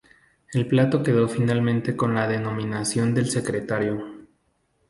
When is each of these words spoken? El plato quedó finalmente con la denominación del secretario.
El 0.51 0.65
plato 0.67 1.03
quedó 1.03 1.27
finalmente 1.29 1.95
con 1.95 2.15
la 2.15 2.27
denominación 2.27 3.13
del 3.13 3.29
secretario. 3.29 4.25